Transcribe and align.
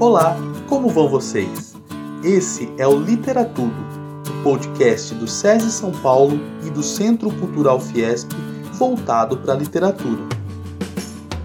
Olá, 0.00 0.34
como 0.66 0.88
vão 0.88 1.10
vocês? 1.10 1.74
Esse 2.24 2.72
é 2.78 2.88
o 2.88 2.98
Literatudo, 2.98 3.76
o 4.30 4.42
podcast 4.42 5.14
do 5.14 5.28
SESI 5.28 5.70
São 5.70 5.92
Paulo 5.92 6.40
e 6.66 6.70
do 6.70 6.82
Centro 6.82 7.30
Cultural 7.32 7.78
Fiesp 7.78 8.32
voltado 8.72 9.36
para 9.36 9.52
a 9.52 9.56
literatura. 9.58 10.22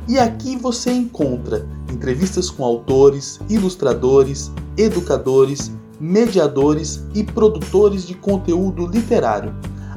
E 0.08 0.18
aqui 0.18 0.55
você 0.55 0.90
encontra 0.90 1.68
entrevistas 1.91 2.49
com 2.49 2.63
autores, 2.63 3.41
ilustradores, 3.49 4.49
educadores, 4.78 5.69
mediadores 5.99 7.03
e 7.13 7.26
produtores 7.26 8.08
de 8.08 8.13
conteúdo 8.13 8.87
literário, 8.87 9.53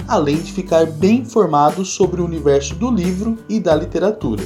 além 0.08 0.38
de 0.38 0.52
ficar 0.52 0.84
bem 0.84 1.20
informado 1.20 1.84
sobre 1.84 2.20
o 2.20 2.24
universo 2.24 2.74
do 2.74 2.90
livro 2.90 3.38
e 3.48 3.60
da 3.60 3.76
literatura. 3.76 4.42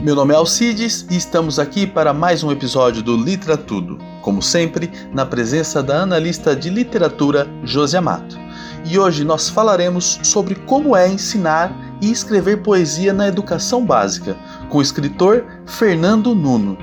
Meu 0.00 0.14
nome 0.14 0.34
é 0.34 0.36
Alcides 0.36 1.06
e 1.10 1.16
estamos 1.16 1.58
aqui 1.58 1.86
para 1.86 2.12
mais 2.12 2.44
um 2.44 2.52
episódio 2.52 3.02
do 3.02 3.16
Literatudo, 3.16 3.98
como 4.20 4.42
sempre, 4.42 4.90
na 5.10 5.24
presença 5.24 5.82
da 5.82 6.02
analista 6.02 6.54
de 6.54 6.68
literatura 6.68 7.48
Josi 7.64 7.96
Amato. 7.96 8.38
E 8.84 8.98
hoje 8.98 9.24
nós 9.24 9.48
falaremos 9.48 10.20
sobre 10.22 10.54
como 10.54 10.94
é 10.94 11.08
ensinar 11.08 11.74
e 12.02 12.10
escrever 12.10 12.62
poesia 12.62 13.12
na 13.14 13.26
educação 13.26 13.84
básica, 13.86 14.36
com 14.68 14.78
o 14.78 14.82
escritor 14.82 15.46
Fernando 15.64 16.34
Nuno. 16.34 16.76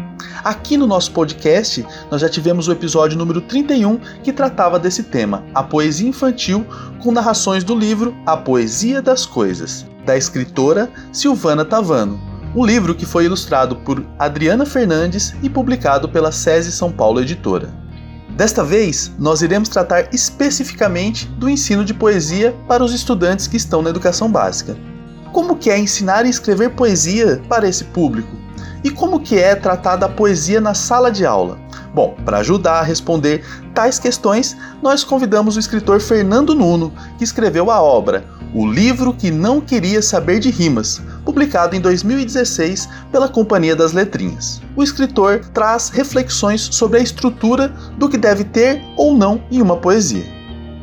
Aqui 0.43 0.75
no 0.75 0.87
nosso 0.87 1.11
podcast, 1.11 1.85
nós 2.09 2.19
já 2.19 2.27
tivemos 2.27 2.67
o 2.67 2.71
episódio 2.71 3.17
número 3.17 3.41
31 3.41 3.99
que 4.23 4.33
tratava 4.33 4.79
desse 4.79 5.03
tema, 5.03 5.45
a 5.53 5.61
poesia 5.61 6.09
infantil, 6.09 6.65
com 6.99 7.11
narrações 7.11 7.63
do 7.63 7.77
livro 7.77 8.13
A 8.25 8.35
Poesia 8.35 9.03
das 9.03 9.23
Coisas, 9.23 9.85
da 10.03 10.17
escritora 10.17 10.89
Silvana 11.11 11.63
Tavano 11.63 12.32
um 12.55 12.63
livro 12.63 12.93
que 12.93 13.05
foi 13.05 13.25
ilustrado 13.25 13.77
por 13.77 14.05
Adriana 14.19 14.65
Fernandes 14.65 15.33
e 15.41 15.49
publicado 15.49 16.07
pela 16.07 16.31
SESI 16.31 16.71
São 16.71 16.91
Paulo 16.91 17.19
Editora. 17.19 17.73
Desta 18.29 18.63
vez, 18.63 19.11
nós 19.17 19.41
iremos 19.41 19.69
tratar 19.69 20.13
especificamente 20.13 21.27
do 21.27 21.49
ensino 21.49 21.83
de 21.83 21.93
poesia 21.93 22.55
para 22.67 22.83
os 22.83 22.93
estudantes 22.93 23.47
que 23.47 23.57
estão 23.57 23.81
na 23.81 23.89
educação 23.89 24.31
básica. 24.31 24.77
Como 25.31 25.55
que 25.55 25.69
é 25.69 25.79
ensinar 25.79 26.25
e 26.25 26.29
escrever 26.29 26.71
poesia 26.71 27.41
para 27.49 27.67
esse 27.67 27.85
público? 27.85 28.42
E 28.83 28.89
como 28.89 29.19
que 29.19 29.37
é 29.37 29.55
tratada 29.55 30.05
a 30.05 30.09
poesia 30.09 30.59
na 30.59 30.73
sala 30.73 31.11
de 31.11 31.25
aula? 31.25 31.57
Bom, 31.93 32.15
para 32.25 32.39
ajudar 32.39 32.79
a 32.79 32.83
responder 32.83 33.45
tais 33.73 33.99
questões, 33.99 34.57
nós 34.81 35.03
convidamos 35.03 35.55
o 35.55 35.59
escritor 35.59 35.99
Fernando 35.99 36.55
Nuno, 36.55 36.91
que 37.17 37.23
escreveu 37.23 37.69
a 37.69 37.81
obra 37.81 38.25
O 38.53 38.65
Livro 38.65 39.13
que 39.13 39.29
Não 39.29 39.61
Queria 39.61 40.01
Saber 40.01 40.39
de 40.39 40.49
Rimas, 40.49 41.01
publicado 41.23 41.75
em 41.75 41.79
2016 41.79 42.89
pela 43.11 43.29
Companhia 43.29 43.75
das 43.75 43.93
Letrinhas. 43.93 44.59
O 44.75 44.83
escritor 44.83 45.41
traz 45.53 45.89
reflexões 45.89 46.61
sobre 46.61 46.99
a 46.99 47.03
estrutura 47.03 47.69
do 47.97 48.09
que 48.09 48.17
deve 48.17 48.43
ter 48.43 48.81
ou 48.97 49.15
não 49.15 49.43
em 49.51 49.61
uma 49.61 49.77
poesia. 49.77 50.25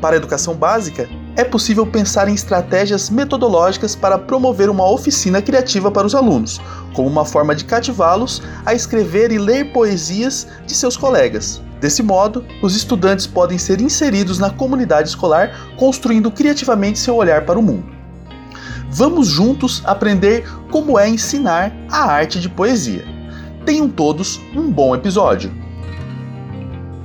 Para 0.01 0.15
a 0.15 0.19
educação 0.19 0.55
básica, 0.55 1.09
é 1.41 1.45
possível 1.45 1.87
pensar 1.87 2.29
em 2.29 2.35
estratégias 2.35 3.09
metodológicas 3.09 3.97
para 3.97 4.19
promover 4.19 4.69
uma 4.69 4.87
oficina 4.87 5.41
criativa 5.41 5.91
para 5.91 6.07
os 6.07 6.15
alunos, 6.15 6.61
como 6.93 7.09
uma 7.09 7.25
forma 7.25 7.55
de 7.55 7.65
cativá-los 7.65 8.43
a 8.67 8.75
escrever 8.75 9.33
e 9.33 9.39
ler 9.39 9.73
poesias 9.73 10.47
de 10.67 10.75
seus 10.75 10.99
colegas. 10.99 11.63
Desse 11.81 12.03
modo, 12.03 12.45
os 12.63 12.77
estudantes 12.77 13.27
podem 13.27 13.57
ser 13.57 13.81
inseridos 13.81 14.39
na 14.39 14.51
comunidade 14.51 15.09
escolar, 15.09 15.73
construindo 15.79 16.31
criativamente 16.31 16.99
seu 16.99 17.17
olhar 17.17 17.47
para 17.47 17.59
o 17.59 17.63
mundo. 17.63 17.91
Vamos 18.91 19.29
juntos 19.29 19.81
aprender 19.87 20.47
como 20.71 20.99
é 20.99 21.09
ensinar 21.09 21.73
a 21.91 22.05
arte 22.05 22.39
de 22.39 22.51
poesia. 22.51 23.03
Tenham 23.65 23.89
todos 23.89 24.39
um 24.55 24.71
bom 24.71 24.95
episódio. 24.95 25.51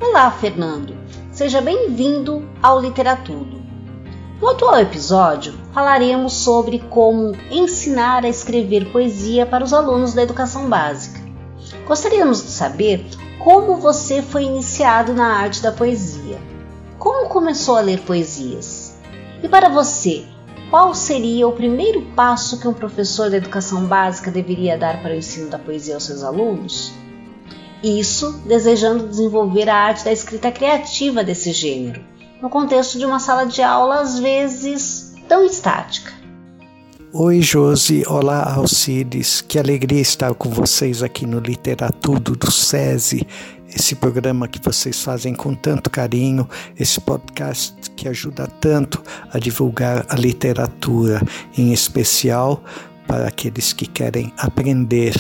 Olá, 0.02 0.30
Fernando. 0.30 0.94
Seja 1.32 1.62
bem-vindo 1.62 2.46
ao 2.62 2.82
Literatudo. 2.82 3.55
No 4.46 4.52
atual 4.52 4.80
episódio, 4.80 5.56
falaremos 5.74 6.34
sobre 6.34 6.78
como 6.78 7.36
ensinar 7.50 8.24
a 8.24 8.30
escrever 8.30 8.92
poesia 8.92 9.44
para 9.44 9.64
os 9.64 9.74
alunos 9.74 10.14
da 10.14 10.22
educação 10.22 10.70
básica. 10.70 11.20
Gostaríamos 11.88 12.44
de 12.44 12.50
saber 12.50 13.04
como 13.44 13.78
você 13.78 14.22
foi 14.22 14.44
iniciado 14.44 15.16
na 15.16 15.36
arte 15.36 15.64
da 15.64 15.72
poesia. 15.72 16.38
Como 17.00 17.28
começou 17.28 17.76
a 17.76 17.82
ler 17.82 18.02
poesias? 18.02 18.96
E 19.42 19.50
para 19.50 19.68
você, 19.68 20.26
qual 20.70 20.94
seria 20.94 21.48
o 21.48 21.54
primeiro 21.54 22.04
passo 22.16 22.60
que 22.60 22.68
um 22.68 22.74
professor 22.74 23.32
da 23.32 23.38
educação 23.38 23.86
básica 23.86 24.30
deveria 24.30 24.78
dar 24.78 25.02
para 25.02 25.16
o 25.16 25.18
ensino 25.18 25.50
da 25.50 25.58
poesia 25.58 25.96
aos 25.96 26.04
seus 26.04 26.24
alunos? 26.24 26.94
Isso 27.84 28.44
desejando 28.46 29.08
desenvolver 29.08 29.68
a 29.68 29.76
arte 29.76 30.06
da 30.06 30.12
escrita 30.12 30.52
criativa 30.52 31.24
desse 31.24 31.52
gênero, 31.52 32.00
no 32.46 32.50
contexto 32.52 33.00
de 33.00 33.06
uma 33.08 33.20
sala 33.20 33.44
de 33.48 33.64
aula 33.64 34.02
às 34.02 34.20
vezes 34.20 35.16
tão 35.28 35.44
estática. 35.44 36.14
Oi, 37.12 37.42
Josi. 37.42 38.04
Olá, 38.08 38.54
Alcides. 38.54 39.42
Que 39.42 39.58
alegria 39.58 40.00
estar 40.00 40.32
com 40.36 40.52
vocês 40.52 41.02
aqui 41.02 41.26
no 41.26 41.40
Literatudo 41.40 42.36
do 42.36 42.52
SESI 42.52 43.26
esse 43.68 43.96
programa 43.96 44.48
que 44.48 44.62
vocês 44.64 45.02
fazem 45.02 45.34
com 45.34 45.56
tanto 45.56 45.90
carinho, 45.90 46.48
esse 46.80 47.02
podcast 47.02 47.76
que 47.96 48.08
ajuda 48.08 48.48
tanto 48.62 49.02
a 49.34 49.40
divulgar 49.40 50.06
a 50.08 50.16
literatura, 50.16 51.22
em 51.58 51.74
especial 51.74 52.64
para 53.08 53.28
aqueles 53.28 53.74
que 53.74 53.88
querem 53.88 54.32
aprender, 54.38 55.14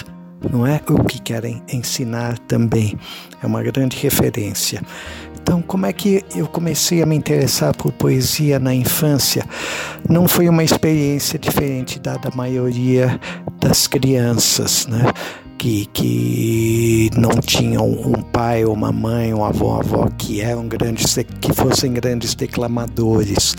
não 0.52 0.66
é? 0.66 0.80
Ou 0.90 1.04
que 1.04 1.20
querem 1.20 1.62
ensinar 1.74 2.38
também. 2.40 2.98
É 3.42 3.48
uma 3.48 3.62
grande 3.62 3.98
referência. 3.98 4.82
Então, 5.48 5.62
como 5.62 5.86
é 5.86 5.94
que 5.94 6.26
eu 6.36 6.48
comecei 6.48 7.04
a 7.04 7.06
me 7.06 7.16
interessar 7.16 7.72
por 7.78 7.92
poesia 7.92 8.58
na 8.58 8.74
infância? 8.74 9.46
Não 10.10 10.28
foi 10.28 10.50
uma 10.50 10.64
experiência 10.64 11.38
diferente 11.38 12.00
da 12.00 12.18
da 12.18 12.32
maioria 12.32 13.22
das 13.60 13.86
crianças, 13.86 14.88
né? 14.88 15.04
que, 15.56 15.86
que 15.94 17.12
não 17.16 17.40
tinham 17.40 17.88
um 17.88 18.24
pai 18.24 18.66
ou 18.66 18.74
uma 18.74 18.92
mãe, 18.92 19.36
um 19.36 19.46
avô, 19.46 19.68
uma 19.68 19.82
avó 19.82 20.10
que 20.18 20.42
eram 20.42 20.68
grandes, 20.68 21.16
que 21.40 21.54
fossem 21.54 21.94
grandes 21.94 22.34
declamadores. 22.34 23.56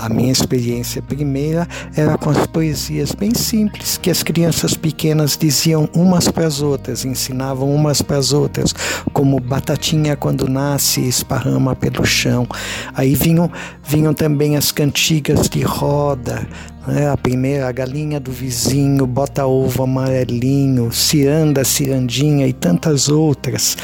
A, 0.00 0.08
minha 0.08 0.32
experiência 0.32 1.00
primeira 1.00 1.68
era 1.94 2.18
com 2.18 2.30
as 2.30 2.46
poesias 2.46 3.12
bem 3.12 3.32
simples 3.34 3.96
que 3.96 4.10
as 4.10 4.22
crianças 4.22 4.74
pequenas 4.74 5.36
diziam 5.36 5.88
umas 5.94 6.28
para 6.28 6.46
as 6.46 6.60
outras, 6.60 7.04
ensinavam 7.04 7.72
umas 7.72 8.02
para 8.02 8.16
as 8.16 8.32
outras, 8.32 8.74
como 9.12 9.38
batatinha 9.38 10.16
quando 10.16 10.48
nasce 10.48 11.06
esparrama 11.06 11.76
pelo 11.76 12.04
chão. 12.04 12.48
Aí 12.94 13.14
vinham, 13.14 13.50
vinham 13.82 14.12
também 14.12 14.56
as 14.56 14.72
cantigas 14.72 15.48
de 15.48 15.62
roda, 15.62 16.46
né? 16.86 17.08
A 17.08 17.16
primeira, 17.16 17.68
a 17.68 17.72
galinha 17.72 18.20
do 18.20 18.30
vizinho, 18.30 19.06
bota 19.06 19.46
ovo 19.46 19.82
amarelinho, 19.82 20.92
ciranda, 20.92 21.64
cirandinha 21.64 22.46
e 22.46 22.52
tantas 22.52 23.08
outras. 23.08 23.76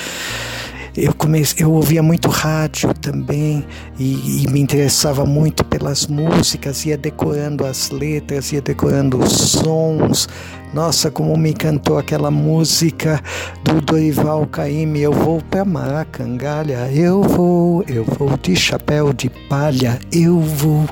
Eu, 0.97 1.15
comecei, 1.15 1.65
eu 1.65 1.73
ouvia 1.73 2.03
muito 2.03 2.29
rádio 2.29 2.93
também 2.95 3.65
e, 3.99 4.45
e, 4.45 4.51
me 4.51 4.61
interessava 4.61 5.25
muito 5.25 5.65
pelas 5.65 6.07
músicas, 6.07 6.85
ia 6.85 6.97
decorando 6.97 7.65
as 7.65 7.91
letras, 7.91 8.53
ia 8.53 8.61
decorando 8.61 9.19
os 9.19 9.33
sons. 9.33 10.29
Nossa, 10.73 11.11
como 11.11 11.37
me 11.37 11.51
encantou 11.51 11.99
aquela 11.99 12.31
música 12.31 13.21
do 13.65 13.81
Dorival 13.81 14.47
Caymmi, 14.47 15.01
eu 15.01 15.13
vou 15.13 15.43
pra 15.51 15.65
Maracangalha, 15.65 16.89
eu 16.93 17.23
vou, 17.23 17.85
eu 17.89 18.05
vou 18.05 18.37
de 18.37 18.55
chapéu 18.55 19.13
de 19.13 19.29
palha, 19.49 19.99
eu 20.13 20.39
vou. 20.39 20.89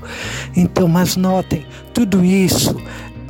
Então, 0.56 0.88
mas 0.88 1.14
notem, 1.14 1.64
tudo 1.94 2.24
isso 2.24 2.76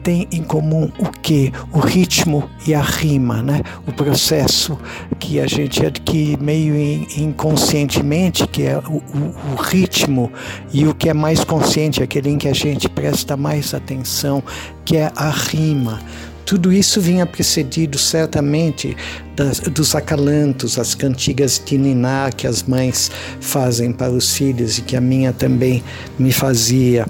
tem 0.08 0.26
em 0.32 0.42
comum 0.42 0.90
o 0.98 1.10
que? 1.20 1.52
O 1.70 1.80
ritmo 1.80 2.48
e 2.66 2.72
a 2.72 2.80
rima, 2.80 3.42
né? 3.42 3.60
O 3.86 3.92
processo 3.92 4.78
que 5.18 5.38
a 5.38 5.46
gente 5.46 5.84
adquire 5.84 6.42
meio 6.42 6.74
inconscientemente, 7.14 8.46
que 8.46 8.62
é 8.62 8.78
o, 8.78 9.02
o, 9.02 9.52
o 9.52 9.56
ritmo, 9.56 10.32
e 10.72 10.86
o 10.86 10.94
que 10.94 11.10
é 11.10 11.12
mais 11.12 11.44
consciente, 11.44 12.02
aquele 12.02 12.30
em 12.30 12.38
que 12.38 12.48
a 12.48 12.54
gente 12.54 12.88
presta 12.88 13.36
mais 13.36 13.74
atenção, 13.74 14.42
que 14.82 14.96
é 14.96 15.12
a 15.14 15.28
rima. 15.28 16.00
Tudo 16.46 16.72
isso 16.72 17.02
vinha 17.02 17.26
precedido 17.26 17.98
certamente 17.98 18.96
das, 19.36 19.60
dos 19.60 19.94
acalantos, 19.94 20.78
as 20.78 20.94
cantigas 20.94 21.62
de 21.62 21.76
Niná 21.76 22.30
que 22.34 22.46
as 22.46 22.62
mães 22.62 23.10
fazem 23.42 23.92
para 23.92 24.10
os 24.10 24.34
filhos 24.34 24.78
e 24.78 24.80
que 24.80 24.96
a 24.96 25.02
minha 25.02 25.34
também 25.34 25.84
me 26.18 26.32
fazia, 26.32 27.06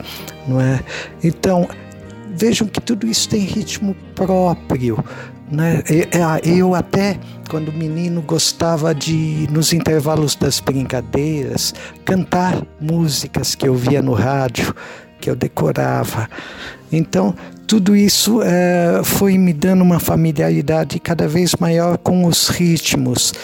não 0.48 0.60
é? 0.60 0.80
Então, 1.22 1.68
vejam 2.38 2.68
que 2.68 2.80
tudo 2.80 3.06
isso 3.06 3.28
tem 3.28 3.40
ritmo 3.40 3.94
próprio. 4.14 5.04
Né? 5.50 5.82
Eu 6.44 6.74
até, 6.74 7.18
quando 7.50 7.72
menino, 7.72 8.22
gostava 8.22 8.94
de, 8.94 9.48
nos 9.50 9.72
intervalos 9.72 10.34
das 10.34 10.60
brincadeiras, 10.60 11.74
cantar 12.04 12.62
músicas 12.80 13.54
que 13.54 13.66
eu 13.66 13.74
via 13.74 14.00
no 14.00 14.12
rádio 14.12 14.74
que 15.20 15.28
eu 15.28 15.34
decorava. 15.34 16.28
Então, 16.92 17.34
tudo 17.66 17.96
isso 17.96 18.40
é, 18.42 19.02
foi 19.02 19.36
me 19.36 19.52
dando 19.52 19.82
uma 19.82 19.98
familiaridade 19.98 20.98
cada 21.00 21.26
vez 21.26 21.54
maior 21.56 21.98
com 21.98 22.24
os 22.24 22.48
ritmos. 22.48 23.34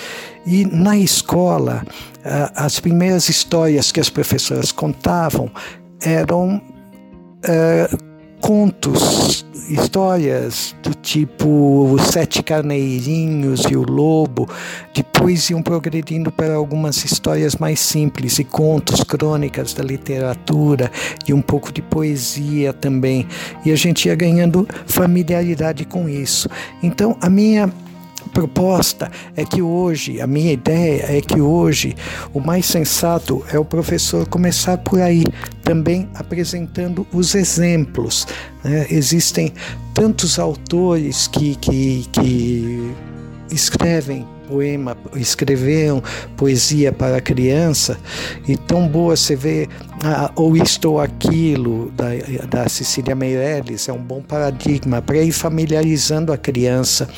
E 0.46 0.64
na 0.64 0.96
escola, 0.96 1.85
é, 2.25 2.50
as 2.55 2.79
primeiras 2.79 3.29
histórias 3.29 3.91
que 3.91 3.99
as 3.99 4.08
professoras 4.08 4.70
contavam 4.70 5.50
eram 6.00 6.61
é, 7.43 7.88
contos, 8.44 9.46
histórias 9.70 10.76
do 10.82 10.93
tipo 10.94 11.91
Os 11.91 12.08
Sete 12.08 12.43
Carneirinhos 12.43 13.62
e 13.70 13.75
o 13.75 13.82
Lobo, 13.82 14.46
depois 14.94 15.49
iam 15.49 15.62
progredindo 15.62 16.31
para 16.31 16.55
algumas 16.55 17.02
histórias 17.06 17.56
mais 17.56 17.81
simples 17.81 18.38
e 18.38 18.44
contos, 18.44 19.02
crônicas 19.02 19.73
da 19.73 19.82
literatura 19.82 20.93
e 21.26 21.32
um 21.32 21.41
pouco 21.41 21.73
de 21.73 21.81
poesia 21.81 22.75
também. 22.75 23.26
E 23.64 23.73
a 23.73 23.76
gente 23.76 24.08
ia 24.08 24.14
ganhando 24.14 24.69
familiaridade 24.85 25.87
com 25.87 26.06
isso. 26.06 26.46
Então, 26.82 27.17
a 27.23 27.31
minha 27.31 27.73
proposta 28.34 29.10
é 29.36 29.44
que 29.44 29.62
hoje, 29.62 30.20
a 30.20 30.26
minha 30.26 30.52
ideia 30.52 31.16
é 31.16 31.20
que 31.20 31.40
hoje 31.40 31.94
o 32.34 32.40
mais 32.40 32.66
sensato 32.66 33.42
é 33.50 33.58
o 33.58 33.64
professor 33.64 34.26
começar 34.26 34.76
por 34.78 35.00
aí, 35.00 35.25
também 35.62 36.08
apresentando 36.14 37.06
os 37.12 37.34
exemplos. 37.36 38.26
Né? 38.62 38.86
Existem 38.90 39.54
tantos 39.94 40.38
autores 40.38 41.28
que, 41.28 41.54
que, 41.54 42.06
que 42.12 42.92
escrevem 43.50 44.26
poema, 44.48 44.96
escreveram 45.14 46.02
poesia 46.36 46.92
para 46.92 47.20
criança, 47.20 47.98
e 48.46 48.56
tão 48.56 48.86
boa 48.86 49.16
você 49.16 49.34
vê 49.34 49.69
ah, 50.04 50.31
ou 50.34 50.56
isto 50.56 50.90
ou 50.90 51.00
aquilo 51.00 51.90
da, 51.92 52.08
da 52.48 52.69
Cecília 52.69 53.14
Meirelles, 53.14 53.88
é 53.88 53.92
um 53.92 54.02
bom 54.02 54.20
paradigma 54.20 55.00
para 55.00 55.19
ir 55.19 55.32
familiarizando 55.32 56.32
a 56.32 56.36
criança 56.36 57.08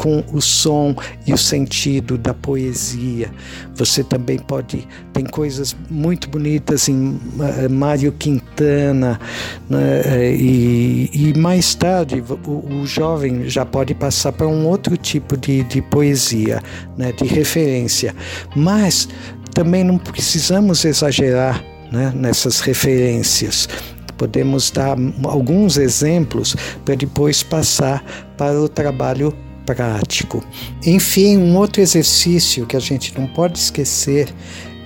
com 0.00 0.24
o 0.32 0.40
som 0.40 0.96
e 1.26 1.32
o 1.34 1.36
sentido 1.36 2.16
da 2.16 2.32
poesia. 2.32 3.30
Você 3.74 4.02
também 4.02 4.38
pode 4.38 4.88
tem 5.12 5.26
coisas 5.26 5.76
muito 5.90 6.26
bonitas 6.30 6.88
em 6.88 7.10
uh, 7.10 7.68
Mário 7.68 8.10
Quintana 8.12 9.20
né, 9.68 10.32
e, 10.34 11.10
e, 11.12 11.38
mais 11.38 11.74
tarde 11.74 12.24
o, 12.46 12.80
o, 12.80 12.86
jovem 12.86 13.46
já 13.46 13.66
pode 13.66 13.94
passar 13.94 14.32
para 14.32 14.48
um 14.48 14.66
outro 14.66 14.96
tipo 14.96 15.36
de, 15.36 15.64
de 15.64 15.82
poesia, 15.82 16.62
né, 16.96 17.12
de 17.12 17.26
referência. 17.26 18.14
Mas 18.56 19.06
também 19.52 19.84
não 19.84 19.98
precisamos 19.98 20.82
exagerar 20.86 21.62
né, 21.92 22.10
nessas 22.16 22.60
referências 22.60 23.68
podemos 24.16 24.70
dar 24.70 24.98
alguns 25.24 25.78
exemplos 25.78 26.54
para 26.84 26.94
depois 26.94 27.42
passar 27.42 28.04
para 28.36 28.60
o 28.60 28.68
trabalho 28.68 29.34
prático. 29.74 30.44
Enfim, 30.84 31.36
um 31.36 31.56
outro 31.56 31.80
exercício 31.80 32.66
que 32.66 32.76
a 32.76 32.80
gente 32.80 33.16
não 33.16 33.26
pode 33.28 33.58
esquecer 33.58 34.28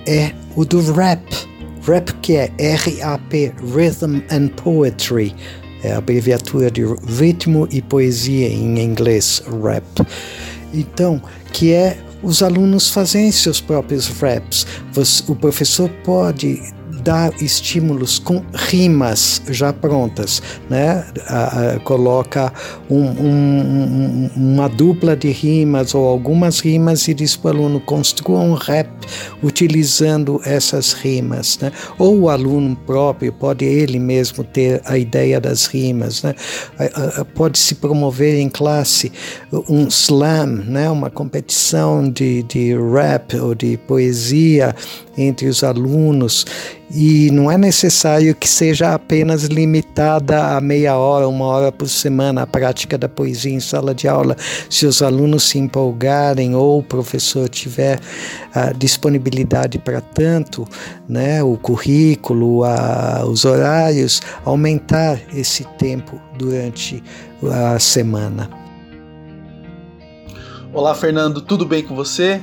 é 0.05 0.31
o 0.55 0.63
do 0.63 0.79
rap. 0.93 1.21
Rap 1.81 2.13
que 2.21 2.35
é 2.35 2.51
R-A-P, 2.57 3.53
Rhythm 3.73 4.21
and 4.31 4.49
Poetry, 4.49 5.35
é 5.83 5.93
a 5.93 5.97
abreviatura 5.97 6.69
de 6.69 6.83
ritmo 7.17 7.67
e 7.71 7.81
poesia 7.81 8.47
em 8.47 8.79
inglês, 8.79 9.41
rap. 9.63 9.85
Então, 10.73 11.21
que 11.51 11.73
é 11.73 11.97
os 12.21 12.41
alunos 12.41 12.89
fazem 12.89 13.31
seus 13.31 13.61
próprios 13.61 14.07
raps. 14.07 14.65
O 15.27 15.35
professor 15.35 15.89
pode 16.03 16.59
dar 17.05 17.31
estímulos 17.39 18.17
com 18.17 18.41
rimas 18.51 19.39
já 19.47 19.71
prontas, 19.71 20.41
né? 20.67 21.05
coloca 21.83 22.51
um, 22.89 23.03
um, 23.03 24.29
uma 24.35 24.67
dupla 24.67 25.15
de 25.15 25.29
rimas 25.29 25.93
ou 25.93 26.07
algumas 26.07 26.59
rimas 26.59 27.07
e 27.07 27.13
diz 27.13 27.35
para 27.35 27.55
o 27.55 27.59
aluno 27.59 27.79
construa 27.79 28.39
um 28.39 28.55
rap 28.55 28.89
utilizando 29.43 30.41
essas 30.43 30.93
rimas, 30.93 31.59
né? 31.59 31.71
Ou 31.99 32.21
o 32.21 32.29
aluno 32.29 32.75
próprio 32.75 33.31
pode 33.31 33.63
ele 33.63 33.99
mesmo 33.99 34.43
ter 34.43 34.81
a 34.83 34.97
ideia 34.97 35.39
das 35.39 35.67
rimas, 35.67 36.23
né? 36.23 36.33
Pode 37.35 37.59
se 37.59 37.75
promover 37.75 38.39
em 38.39 38.49
classe 38.49 39.11
um 39.69 39.87
slam, 39.87 40.63
né? 40.65 40.89
Uma 40.89 41.11
competição 41.11 42.09
de, 42.09 42.41
de 42.43 42.75
rap 42.75 43.35
ou 43.37 43.53
de 43.53 43.77
poesia 43.77 44.75
entre 45.17 45.47
os 45.47 45.63
alunos 45.63 46.45
e 46.91 47.31
não 47.31 47.49
é 47.49 47.57
necessário 47.57 48.35
que 48.35 48.47
seja 48.47 48.93
apenas 48.93 49.43
limitada 49.45 50.55
a 50.55 50.61
meia 50.61 50.95
hora, 50.95 51.27
uma 51.27 51.45
hora 51.45 51.71
por 51.71 51.89
semana 51.89 52.43
a 52.43 52.47
prática 52.47 52.97
da 52.97 53.09
poesia 53.09 53.53
em 53.53 53.59
sala 53.59 53.93
de 53.93 54.07
aula. 54.07 54.35
Se 54.69 54.85
os 54.85 55.01
alunos 55.01 55.43
se 55.43 55.57
empolgarem 55.57 56.55
ou 56.55 56.79
o 56.79 56.83
professor 56.83 57.49
tiver 57.49 57.99
a 58.53 58.71
disponibilidade 58.71 59.79
para 59.79 59.99
tanto, 59.99 60.67
né, 61.07 61.41
o 61.43 61.57
currículo, 61.57 62.63
a, 62.63 63.25
os 63.25 63.45
horários, 63.45 64.21
aumentar 64.43 65.19
esse 65.33 65.63
tempo 65.77 66.21
durante 66.37 67.03
a 67.51 67.79
semana. 67.79 68.49
Olá, 70.73 70.93
Fernando, 70.93 71.41
tudo 71.41 71.65
bem 71.65 71.81
com 71.83 71.95
você? 71.95 72.41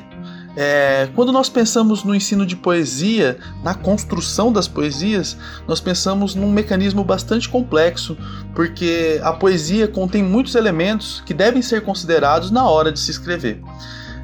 É, 0.55 1.09
quando 1.15 1.33
nós 1.33 1.49
pensamos 1.49 2.05
no 2.05 2.15
ensino 2.15 2.45
de 2.45 2.57
poesia, 2.57 3.39
na 3.63 3.75
construção 3.75 4.53
das 4.53 4.69
poesias, 4.69 5.37
nós 5.67 5.81
pensamos 5.81 6.35
num 6.35 6.51
mecanismo 6.51 7.03
bastante 7.03 7.49
complexo, 7.49 8.17
porque 8.55 9.19
a 9.23 9.33
poesia 9.33 9.89
contém 9.89 10.23
muitos 10.23 10.55
elementos 10.55 11.23
que 11.25 11.33
devem 11.33 11.63
ser 11.63 11.83
considerados 11.83 12.51
na 12.51 12.69
hora 12.69 12.93
de 12.93 13.01
se 13.01 13.11
escrever. 13.11 13.63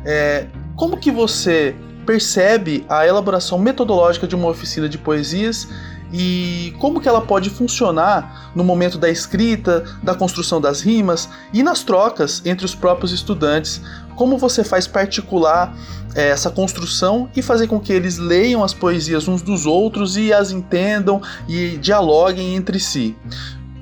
É, 0.05 0.47
como 0.77 0.99
que 0.99 1.11
você 1.11 1.75
percebe 2.05 2.85
a 2.89 3.07
elaboração 3.07 3.59
metodológica 3.59 4.27
de 4.27 4.35
uma 4.35 4.49
oficina 4.49 4.89
de 4.89 4.97
poesias 4.97 5.69
e 6.13 6.75
como 6.79 7.01
que 7.01 7.09
ela 7.09 7.21
pode 7.21 7.51
funcionar 7.51 8.51
no 8.55 8.65
momento 8.65 8.97
da 8.97 9.11
escrita, 9.11 9.85
da 10.03 10.15
construção 10.15 10.61
das 10.61 10.81
rimas 10.81 11.29
e 11.53 11.63
nas 11.63 11.83
trocas 11.83 12.43
entre 12.47 12.65
os 12.65 12.75
próprios 12.75 13.13
estudantes. 13.13 13.83
Como 14.19 14.37
você 14.37 14.65
faz 14.65 14.89
particular 14.89 15.73
é, 16.13 16.31
essa 16.31 16.51
construção 16.51 17.31
e 17.37 17.41
fazer 17.41 17.69
com 17.69 17.79
que 17.79 17.93
eles 17.93 18.19
leiam 18.19 18.65
as 18.65 18.75
poesias 18.75 19.29
uns 19.29 19.41
dos 19.43 19.65
outros 19.65 20.17
e 20.17 20.33
as 20.33 20.51
entendam 20.51 21.23
e 21.47 21.79
dialoguem 21.79 22.57
entre 22.57 22.81
si. 22.81 23.15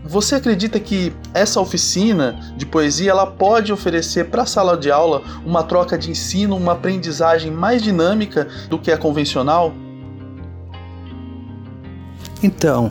Você 0.04 0.34
acredita 0.34 0.78
que 0.78 1.10
essa 1.32 1.58
oficina 1.58 2.38
de 2.54 2.66
poesia 2.66 3.12
ela 3.12 3.26
pode 3.26 3.72
oferecer 3.72 4.26
para 4.26 4.42
a 4.42 4.46
sala 4.46 4.76
de 4.76 4.90
aula 4.90 5.22
uma 5.44 5.62
troca 5.62 5.96
de 5.96 6.10
ensino, 6.10 6.54
uma 6.54 6.72
aprendizagem 6.72 7.50
mais 7.50 7.82
dinâmica 7.82 8.46
do 8.68 8.78
que 8.78 8.92
a 8.92 8.98
convencional? 8.98 9.72
Então, 12.42 12.90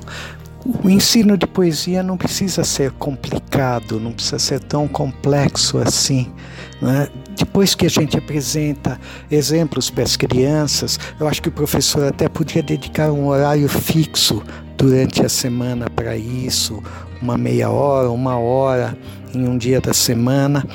o 0.84 0.90
ensino 0.90 1.38
de 1.38 1.46
poesia 1.46 2.02
não 2.02 2.18
precisa 2.18 2.64
ser 2.64 2.92
complicado, 2.94 4.00
não 4.00 4.12
precisa 4.12 4.40
ser 4.40 4.60
tão 4.60 4.88
complexo 4.88 5.78
assim. 5.78 6.34
Né? 6.82 7.08
Depois 7.38 7.76
que 7.76 7.86
a 7.86 7.90
gente 7.90 8.18
apresenta 8.18 9.00
exemplos 9.30 9.90
para 9.90 10.04
as 10.04 10.16
crianças, 10.16 11.00
eu 11.20 11.28
acho 11.28 11.42
que 11.42 11.50
o 11.50 11.52
professor 11.52 12.06
até 12.06 12.30
podia 12.30 12.64
dedicar 12.64 13.12
um 13.12 13.28
horário 13.28 13.68
fixo 13.68 14.42
durante 14.78 15.26
a 15.26 15.30
semana 15.30 15.90
para 15.90 16.18
isso, 16.18 16.82
uma 17.22 17.38
meia 17.38 17.70
hora, 17.70 18.10
uma 18.10 18.38
hora 18.38 18.98
em 19.34 19.48
um 19.48 19.58
dia 19.58 19.82
da 19.82 19.94
semana. 19.94 20.66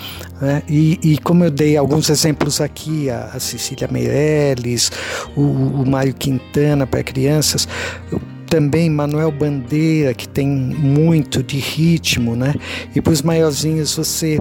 Né? 0.40 0.62
E, 0.68 0.98
e, 1.02 1.18
como 1.18 1.44
eu 1.44 1.50
dei 1.50 1.76
alguns 1.76 2.10
exemplos 2.10 2.60
aqui, 2.60 3.10
a, 3.10 3.30
a 3.34 3.40
Cecília 3.40 3.88
Meirelles, 3.90 4.90
o, 5.36 5.40
o 5.42 5.88
Mário 5.88 6.14
Quintana 6.14 6.86
para 6.86 7.02
crianças, 7.02 7.66
eu 8.12 8.20
também 8.46 8.90
Manuel 8.90 9.30
Bandeira, 9.30 10.12
que 10.12 10.28
tem 10.28 10.48
muito 10.48 11.42
de 11.42 11.56
ritmo, 11.56 12.34
né? 12.34 12.52
E 12.94 13.00
para 13.00 13.12
os 13.12 13.22
maiorzinhos 13.22 13.94
você 13.94 14.40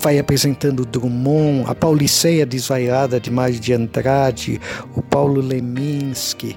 vai 0.00 0.18
apresentando 0.18 0.84
Drummond, 0.84 1.64
a 1.68 1.74
Pauliceia 1.74 2.44
Desvairada 2.44 3.20
de 3.20 3.30
Mário 3.30 3.58
de 3.58 3.72
Andrade, 3.72 4.60
o 4.94 5.02
Paulo 5.02 5.40
Leminski, 5.40 6.56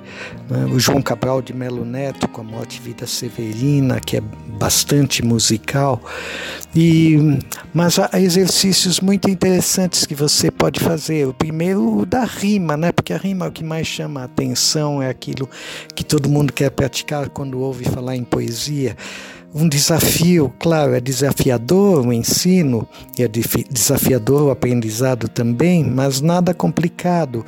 né? 0.49 0.65
o 0.65 0.79
João 0.79 1.01
Cabral 1.01 1.41
de 1.41 1.53
Melo 1.53 1.85
Neto 1.85 2.27
com 2.27 2.41
a 2.41 2.43
Morte 2.43 2.81
Vida 2.81 3.05
Severina, 3.05 3.99
que 3.99 4.17
é 4.17 4.21
bastante 4.57 5.23
musical. 5.23 6.01
E, 6.75 7.37
mas 7.73 7.99
há 7.99 8.09
exercícios 8.19 8.99
muito 8.99 9.29
interessantes 9.29 10.05
que 10.05 10.15
você 10.15 10.49
pode 10.49 10.79
fazer. 10.79 11.27
O 11.27 11.33
primeiro, 11.33 11.99
o 11.99 12.05
da 12.05 12.23
rima, 12.23 12.75
né? 12.75 12.91
porque 12.91 13.13
a 13.13 13.17
rima 13.17 13.45
é 13.45 13.49
o 13.49 13.51
que 13.51 13.63
mais 13.63 13.85
chama 13.85 14.21
a 14.21 14.23
atenção, 14.23 15.01
é 15.01 15.09
aquilo 15.09 15.49
que 15.93 16.03
todo 16.03 16.29
mundo 16.29 16.51
quer 16.51 16.71
praticar 16.71 17.29
quando 17.29 17.59
ouve 17.59 17.85
falar 17.85 18.15
em 18.15 18.23
poesia 18.23 18.95
um 19.53 19.69
desafio, 19.69 20.51
claro, 20.57 20.95
é 20.95 20.99
desafiador 20.99 22.05
o 22.05 22.11
ensino 22.11 22.87
e 23.17 23.23
é 23.23 23.27
desafiador 23.27 24.43
o 24.43 24.51
aprendizado 24.51 25.27
também, 25.27 25.83
mas 25.83 26.21
nada 26.21 26.53
complicado. 26.53 27.45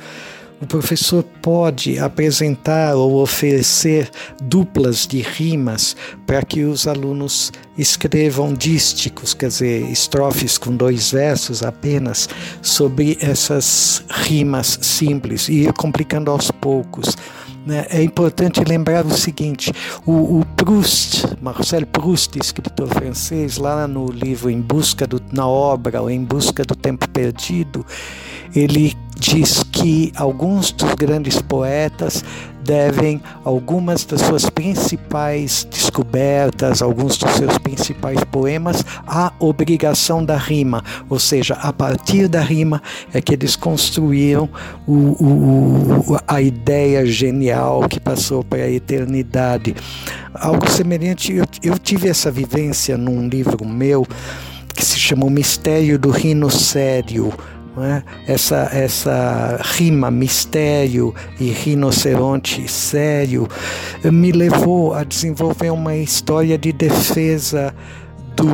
o 0.58 0.66
professor 0.66 1.22
pode 1.42 1.98
apresentar 1.98 2.94
ou 2.94 3.20
oferecer 3.20 4.08
duplas 4.40 5.06
de 5.06 5.20
rimas 5.20 5.94
para 6.26 6.42
que 6.42 6.62
os 6.62 6.86
alunos 6.86 7.52
escrevam 7.76 8.54
dísticos, 8.54 9.34
quer 9.34 9.48
dizer, 9.48 9.82
estrofes 9.90 10.56
com 10.56 10.74
dois 10.74 11.10
versos 11.10 11.62
apenas, 11.62 12.26
sobre 12.62 13.18
essas 13.20 14.02
rimas 14.08 14.78
simples 14.80 15.48
e 15.48 15.64
ir 15.64 15.72
complicando 15.74 16.30
aos 16.30 16.50
poucos. 16.50 17.16
Né? 17.66 17.84
É 17.90 18.00
importante 18.00 18.62
lembrar 18.64 19.04
o 19.04 19.10
seguinte: 19.10 19.72
o, 20.06 20.38
o, 20.38 20.46
Proust, 20.54 21.36
Marcel 21.42 21.84
Proust, 21.84 22.38
escritor 22.38 22.86
francês, 22.86 23.58
lá 23.58 23.88
no 23.88 24.06
livro 24.06 24.48
Em 24.48 24.60
Busca 24.60 25.04
do, 25.04 25.20
na 25.32 25.48
obra 25.48 26.00
ou 26.00 26.08
Em 26.08 26.22
Busca 26.22 26.64
do 26.64 26.76
Tempo 26.76 27.08
Perdido, 27.08 27.84
ele 28.54 28.96
diz 29.18 29.64
que 29.64 30.12
alguns 30.14 30.70
dos 30.70 30.94
grandes 30.94 31.42
poetas 31.42 32.22
devem 32.66 33.22
algumas 33.44 34.04
das 34.04 34.20
suas 34.20 34.50
principais 34.50 35.66
descobertas, 35.70 36.82
alguns 36.82 37.16
dos 37.16 37.30
seus 37.32 37.56
principais 37.58 38.22
poemas 38.24 38.84
à 39.06 39.32
obrigação 39.38 40.24
da 40.24 40.36
rima, 40.36 40.82
ou 41.08 41.18
seja, 41.18 41.54
a 41.54 41.72
partir 41.72 42.26
da 42.28 42.40
rima 42.40 42.82
é 43.14 43.20
que 43.20 43.32
eles 43.32 43.54
construíram 43.54 44.48
o, 44.86 44.92
o, 44.92 46.18
a 46.26 46.42
ideia 46.42 47.06
genial 47.06 47.88
que 47.88 48.00
passou 48.00 48.42
para 48.42 48.64
a 48.64 48.70
eternidade. 48.70 49.74
Algo 50.34 50.68
semelhante, 50.68 51.32
eu, 51.32 51.44
eu 51.62 51.78
tive 51.78 52.08
essa 52.08 52.30
vivência 52.30 52.98
num 52.98 53.28
livro 53.28 53.64
meu 53.64 54.06
que 54.74 54.84
se 54.84 54.98
chama 54.98 55.24
O 55.24 55.30
Mistério 55.30 55.98
do 55.98 56.10
Rino 56.10 56.50
Sério 56.50 57.32
é? 57.84 58.02
essa, 58.26 58.68
essa 58.72 59.60
rima 59.62 60.10
mistério 60.10 61.14
e 61.38 61.50
rinoceronte 61.50 62.66
sério 62.68 63.46
me 64.04 64.32
levou 64.32 64.94
a 64.94 65.04
desenvolver 65.04 65.70
uma 65.70 65.94
história 65.94 66.56
de 66.56 66.72
defesa 66.72 67.74
do, 68.34 68.46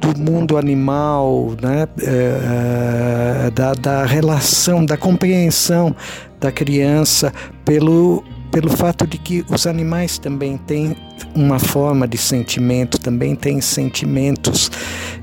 do 0.00 0.18
mundo 0.18 0.56
animal, 0.56 1.52
né? 1.60 1.88
É, 2.02 3.50
da, 3.50 3.72
da 3.74 4.04
relação, 4.04 4.84
da 4.84 4.96
compreensão 4.96 5.94
da 6.38 6.52
criança 6.52 7.32
pelo, 7.64 8.22
pelo 8.52 8.70
fato 8.70 9.06
de 9.06 9.18
que 9.18 9.44
os 9.48 9.66
animais 9.66 10.18
também 10.18 10.56
têm 10.58 10.96
uma 11.34 11.58
forma 11.58 12.06
de 12.06 12.18
sentimento, 12.18 12.98
também 12.98 13.34
têm 13.34 13.60
sentimentos. 13.60 14.70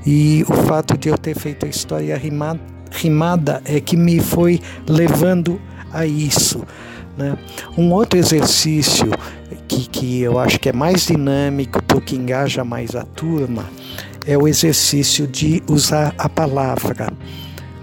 E 0.04 0.44
o 0.48 0.54
fato 0.66 0.98
de 0.98 1.08
eu 1.08 1.16
ter 1.16 1.38
feito 1.38 1.66
a 1.66 1.68
história 1.68 2.16
rimada 2.16 2.73
rimada 2.94 3.60
é 3.64 3.80
que 3.80 3.96
me 3.96 4.20
foi 4.20 4.60
levando 4.86 5.60
a 5.92 6.06
isso. 6.06 6.64
Né? 7.16 7.36
Um 7.76 7.92
outro 7.92 8.18
exercício 8.18 9.10
que, 9.68 9.88
que 9.88 10.20
eu 10.22 10.38
acho 10.38 10.58
que 10.58 10.68
é 10.68 10.72
mais 10.72 11.06
dinâmico, 11.06 11.82
porque 11.84 12.14
engaja 12.14 12.64
mais 12.64 12.94
a 12.94 13.04
turma, 13.04 13.64
é 14.26 14.36
o 14.36 14.48
exercício 14.48 15.26
de 15.26 15.62
usar 15.68 16.14
a 16.18 16.28
palavra. 16.28 17.12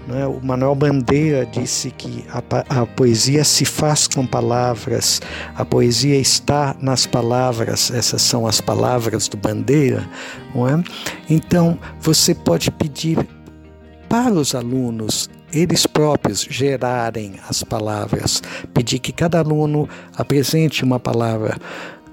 Né? 0.06 0.26
O 0.26 0.40
Manuel 0.42 0.74
Bandeira 0.74 1.46
disse 1.46 1.90
que 1.90 2.24
a, 2.30 2.82
a, 2.82 2.86
poesia 2.86 3.44
se 3.44 3.64
faz 3.64 4.06
com 4.06 4.26
palavras, 4.26 5.22
a 5.54 5.64
poesia 5.64 6.18
está 6.18 6.74
nas 6.80 7.06
palavras, 7.06 7.90
essas 7.90 8.20
são 8.22 8.46
as 8.46 8.60
palavras 8.60 9.28
do 9.28 9.36
Bandeira. 9.36 10.08
Não 10.54 10.68
é? 10.68 10.82
Então, 11.30 11.78
você 12.00 12.34
pode 12.34 12.70
pedir 12.70 13.18
para 14.12 14.34
os 14.34 14.54
alunos 14.54 15.30
eles 15.50 15.86
próprios 15.86 16.42
gerarem 16.42 17.36
as 17.48 17.64
palavras, 17.64 18.42
pedir 18.74 18.98
que 18.98 19.10
cada 19.10 19.38
aluno 19.38 19.88
apresente 20.14 20.84
uma 20.84 21.00
palavra 21.00 21.56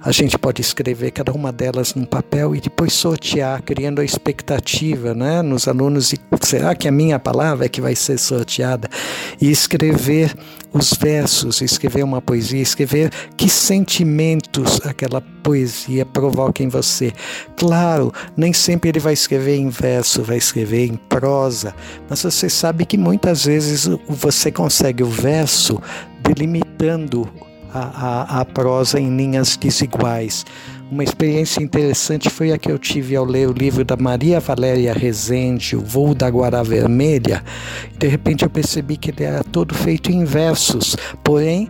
a 0.02 0.12
gente 0.12 0.38
pode 0.38 0.62
escrever 0.62 1.12
cada 1.12 1.34
uma 1.34 1.52
delas 1.52 1.94
num 1.94 2.06
papel 2.06 2.56
e 2.56 2.62
depois 2.62 2.94
sortear, 2.94 3.62
criando 3.62 4.00
a 4.00 4.06
expectativa 4.06 5.14
né, 5.14 5.42
nos 5.42 5.68
alunos. 5.68 6.14
E 6.14 6.20
será 6.42 6.74
que 6.74 6.88
a 6.88 6.92
minha 6.92 7.20
palavra 7.20 7.66
é 7.66 7.70
que 7.70 7.82
vai 7.82 7.96
ser 7.96 8.18
sorteada? 8.18 8.90
E 9.42 9.52
escrever 9.52 10.34
os 10.72 10.94
versos, 10.94 11.62
escrever 11.62 12.04
uma 12.04 12.22
poesia, 12.22 12.62
escrever 12.62 13.12
que 13.36 13.50
sentimentos 13.50 14.80
aquela 14.86 15.20
poesia 15.44 16.06
provoca 16.06 16.64
em 16.64 16.70
você. 16.70 17.12
Claro, 17.58 18.14
nem 18.38 18.54
sempre 18.54 18.90
ele 18.90 19.00
vai 19.00 19.14
escrever 19.14 19.58
em 19.58 19.70
verso, 19.70 20.24
vai 20.24 20.38
escrever 20.38 20.86
em 20.86 20.96
prosa, 20.96 21.76
mas 22.10 22.22
você 22.22 22.50
sabe 22.50 22.86
que 22.86 22.98
muitas 22.98 23.46
vezes 23.46 23.90
você 24.08 24.52
consegue 24.52 25.04
o 25.04 25.08
verso 25.08 25.82
delimitando 26.22 27.28
a, 27.74 28.38
a, 28.38 28.42
a 28.42 28.46
prosa 28.46 29.00
em 29.00 29.16
linhas 29.16 29.58
desiguais. 29.58 30.46
Uma 30.92 31.04
experiência 31.04 31.62
interessante 31.62 32.30
foi 32.30 32.52
a 32.52 32.58
que 32.58 32.72
eu 32.72 32.80
tive 32.80 33.16
ao 33.16 33.24
ler 33.24 33.48
o 33.48 33.54
livro 33.54 33.86
da 33.86 33.96
Maria 33.96 34.40
Valéria 34.40 34.92
Rezende, 34.92 35.76
O 35.76 35.82
Voo 35.82 36.16
da 36.16 36.28
Guará 36.28 36.64
Vermelha. 36.64 37.44
De 37.98 38.08
repente 38.08 38.44
eu 38.44 38.50
percebi 38.50 38.98
que 38.98 39.12
ele 39.12 39.24
era 39.24 39.44
todo 39.44 39.76
feito 39.76 40.12
em 40.12 40.24
versos, 40.26 40.96
porém 41.24 41.70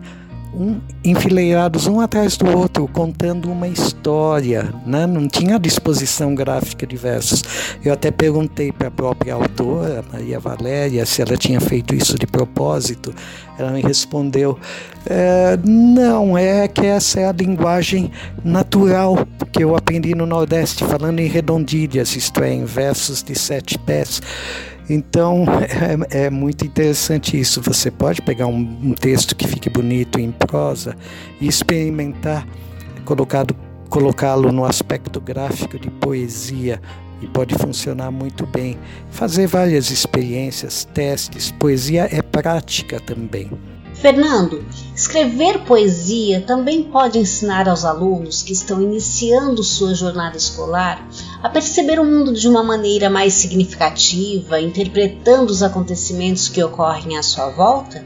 um, 0.54 0.80
enfileirados 1.04 1.88
um 1.88 2.00
atrás 2.00 2.38
do 2.38 2.48
outro, 2.50 2.88
contando 2.88 3.52
uma 3.52 3.68
história, 3.68 4.74
né? 4.86 5.06
não 5.06 5.28
tinha 5.28 5.60
disposição 5.60 6.34
gráfica 6.34 6.86
de 6.86 6.96
versos. 6.96 7.44
Eu 7.84 7.94
até 7.94 8.12
perguntei 8.12 8.72
para 8.72 8.88
a 8.88 8.92
própria 8.92 9.34
autora, 9.34 10.04
Maria 10.12 10.40
Valéria, 10.40 11.06
se 11.06 11.22
ela 11.22 11.38
tinha 11.38 11.62
feito 11.62 11.94
isso 11.94 12.18
de 12.18 12.26
propósito. 12.28 13.14
Ela 13.58 13.72
me 13.72 13.82
respondeu: 13.82 14.58
é, 15.06 15.58
não, 15.64 16.38
é 16.38 16.68
que 16.68 16.86
essa 16.86 17.20
é 17.20 17.28
a 17.28 17.32
linguagem 17.32 18.12
natural 18.44 19.28
que 19.52 19.64
eu 19.64 19.76
aprendi 19.76 20.16
no 20.16 20.26
Nordeste, 20.26 20.84
falando 20.86 21.20
em 21.20 21.28
redondilhas, 21.28 22.16
isto 22.16 22.44
é, 22.44 22.54
em 22.54 22.66
versos 22.66 23.22
de 23.22 23.38
sete 23.38 23.78
pés. 23.78 24.22
Então 24.90 25.46
é, 26.12 26.26
é, 26.26 26.30
muito 26.30 26.66
interessante 26.66 27.40
isso. 27.40 27.62
Você 27.62 27.92
pode 27.92 28.22
pegar 28.22 28.48
um, 28.48 28.58
um, 28.58 28.94
texto 28.94 29.36
que 29.36 29.48
fique 29.48 29.70
bonito 29.70 30.20
em 30.20 30.32
prosa 30.32 30.96
e 31.40 31.48
experimentar 31.48 32.48
colocado 33.06 33.56
colocá-lo 33.90 34.52
no 34.52 34.66
aspecto 34.66 35.20
gráfico 35.20 35.80
de 35.80 35.90
poesia 35.90 36.80
e 37.22 37.28
pode 37.28 37.56
funcionar 37.56 38.12
muito 38.12 38.46
bem. 38.46 38.78
Fazer 39.10 39.48
várias 39.48 39.90
experiências, 39.90 40.86
testes. 40.94 41.52
Poesia 41.52 42.08
é 42.12 42.22
prática 42.22 43.00
também. 43.00 43.50
Fernando, 43.96 44.64
escrever 45.00 45.60
poesia 45.60 46.42
também 46.42 46.84
pode 46.84 47.18
ensinar 47.18 47.70
aos 47.70 47.86
alunos 47.86 48.44
que 48.44 48.52
estão 48.52 48.82
iniciando 48.82 49.64
sua 49.64 49.96
jornada 49.96 50.36
escolar 50.36 51.08
a 51.42 51.48
perceber 51.48 52.02
o 52.02 52.04
mundo 52.04 52.34
de 52.34 52.50
uma 52.50 52.62
maneira 52.62 53.10
mais 53.10 53.34
significativa, 53.34 54.60
interpretando 54.60 55.52
os 55.52 55.64
acontecimentos 55.64 56.50
que 56.50 56.62
ocorrem 56.62 57.18
à 57.18 57.24
sua 57.24 57.50
volta? 57.50 58.04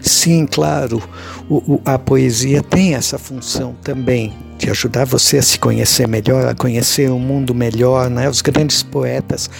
Sim, 0.00 0.46
claro. 0.46 1.02
O, 1.50 1.56
o, 1.56 1.80
a 1.84 1.98
poesia 1.98 2.62
tem 2.62 2.94
essa 2.94 3.18
função 3.18 3.74
também 3.82 4.32
de 4.56 4.70
ajudar 4.70 5.04
você 5.04 5.38
a 5.38 5.42
se 5.42 5.58
conhecer 5.58 6.06
melhor, 6.06 6.46
a 6.46 6.54
conhecer 6.54 7.10
o 7.10 7.18
mundo 7.18 7.52
melhor. 7.52 8.08
Né? 8.08 8.28
Os 8.28 8.40
grandes 8.40 8.84
poetas 8.84 9.50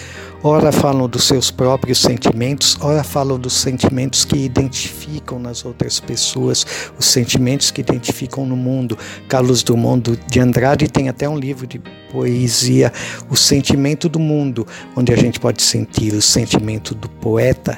ora 0.43 0.71
falam 0.71 1.07
dos 1.07 1.23
seus 1.23 1.49
próprios 1.49 1.99
sentimentos, 1.99 2.77
ora 2.81 3.03
falam 3.03 3.39
dos 3.39 3.53
sentimentos 3.53 4.23
que 4.23 4.37
identificam 4.37 5.39
nas 5.39 5.65
outras 5.65 5.99
pessoas, 5.99 6.65
os 6.97 7.05
sentimentos 7.05 7.71
que 7.71 7.81
identificam 7.81 8.45
no 8.45 8.55
mundo. 8.55 8.97
Carlos 9.27 9.63
Drummond 9.63 10.19
de 10.29 10.39
Andrade 10.39 10.87
tem 10.87 11.09
até 11.09 11.27
um 11.27 11.37
livro 11.37 11.65
de 11.65 11.79
poesia, 12.11 12.91
O 13.29 13.35
Sentimento 13.35 14.07
do 14.07 14.19
Mundo, 14.19 14.65
onde 14.95 15.11
a 15.11 15.17
gente 15.17 15.39
pode 15.39 15.61
sentir 15.61 16.13
o 16.13 16.21
sentimento 16.21 16.95
do 16.95 17.09
poeta, 17.09 17.77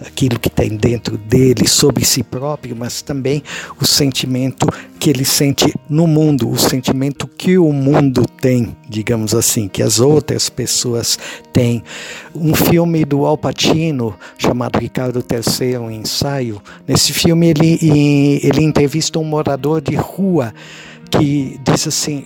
aquilo 0.00 0.38
que 0.38 0.48
tem 0.48 0.76
dentro 0.76 1.16
dele 1.18 1.68
sobre 1.68 2.04
si 2.04 2.22
próprio, 2.22 2.74
mas 2.76 3.02
também 3.02 3.42
o 3.80 3.86
sentimento 3.86 4.66
que 4.98 5.10
ele 5.10 5.24
sente 5.24 5.74
no 5.88 6.06
mundo, 6.06 6.48
o 6.48 6.58
sentimento 6.58 7.26
que 7.26 7.58
o 7.58 7.72
mundo 7.72 8.26
tem, 8.40 8.76
digamos 8.88 9.34
assim, 9.34 9.68
que 9.68 9.82
as 9.82 10.00
outras 10.00 10.48
pessoas 10.48 11.18
têm. 11.52 11.82
Um 12.34 12.54
filme 12.54 13.04
do 13.04 13.24
Al 13.24 13.38
Pacino 13.38 14.14
chamado 14.38 14.78
Ricardo 14.78 15.24
III, 15.24 15.78
um 15.78 15.90
ensaio. 15.90 16.60
Nesse 16.86 17.12
filme 17.12 17.48
ele 17.48 17.78
ele 18.42 18.62
entrevista 18.62 19.18
um 19.18 19.24
morador 19.24 19.80
de 19.80 19.96
rua 19.96 20.54
que 21.10 21.58
diz 21.64 21.86
assim: 21.86 22.24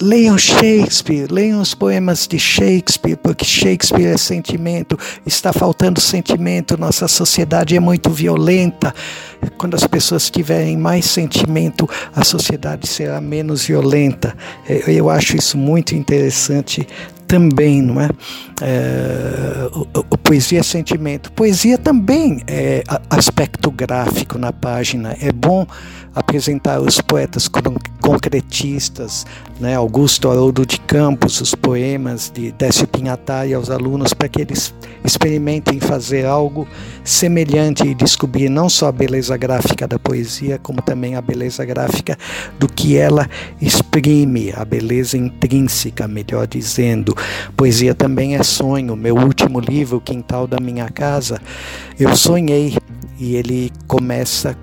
Leiam 0.00 0.36
Shakespeare, 0.36 1.28
leiam 1.30 1.60
os 1.60 1.72
poemas 1.72 2.26
de 2.26 2.36
Shakespeare, 2.36 3.16
porque 3.16 3.44
Shakespeare 3.44 4.12
é 4.12 4.16
sentimento, 4.16 4.98
está 5.24 5.52
faltando 5.52 6.00
sentimento, 6.00 6.76
nossa 6.76 7.06
sociedade 7.06 7.76
é 7.76 7.80
muito 7.80 8.10
violenta. 8.10 8.92
Quando 9.56 9.74
as 9.74 9.86
pessoas 9.86 10.28
tiverem 10.28 10.76
mais 10.76 11.04
sentimento, 11.04 11.88
a 12.14 12.24
sociedade 12.24 12.88
será 12.88 13.20
menos 13.20 13.64
violenta. 13.66 14.36
É, 14.68 14.90
eu 14.90 15.08
acho 15.08 15.36
isso 15.36 15.56
muito 15.56 15.94
interessante 15.94 16.86
também, 17.26 17.82
não 17.82 18.00
é? 18.00 18.08
é 18.62 19.70
poesia 20.24 20.60
é 20.60 20.62
sentimento. 20.62 21.30
Poesia 21.32 21.76
também 21.76 22.42
é 22.46 22.82
aspecto 23.10 23.70
gráfico 23.70 24.38
na 24.38 24.52
página. 24.52 25.14
É 25.20 25.30
bom 25.30 25.66
apresentar 26.14 26.80
os 26.80 27.00
poetas 27.00 27.50
concretistas, 28.00 29.26
né, 29.58 29.74
Augusto 29.74 30.30
Haroldo 30.30 30.64
de 30.64 30.78
Campos, 30.80 31.40
os 31.40 31.54
poemas 31.54 32.30
de 32.32 32.52
Décio 32.52 32.86
Pinhatari 32.86 33.52
aos 33.52 33.68
alunos, 33.68 34.14
para 34.14 34.28
que 34.28 34.40
eles 34.40 34.72
experimentem 35.04 35.80
fazer 35.80 36.24
algo 36.24 36.68
semelhante 37.02 37.84
e 37.84 37.94
descobrir 37.94 38.48
não 38.48 38.68
só 38.68 38.88
a 38.88 38.92
beleza 38.92 39.36
gráfica 39.36 39.88
da 39.88 39.98
poesia, 39.98 40.58
como 40.62 40.80
também 40.80 41.16
a 41.16 41.20
beleza 41.20 41.64
gráfica 41.64 42.16
do 42.58 42.68
que 42.68 42.96
ela 42.96 43.28
exprime, 43.94 44.52
a 44.54 44.64
beleza 44.64 45.16
intrínseca, 45.16 46.08
melhor 46.08 46.46
dizendo. 46.46 47.14
Poesia 47.56 47.94
também 47.94 48.34
é 48.34 48.42
sonho. 48.42 48.96
Meu 48.96 49.14
último 49.14 49.60
livro, 49.60 50.00
Quintal 50.00 50.46
da 50.46 50.58
Minha 50.60 50.88
Casa, 50.88 51.40
eu 51.98 52.14
sonhei 52.16 52.76
e 53.18 53.36
ele 53.36 53.70
começa 53.86 54.56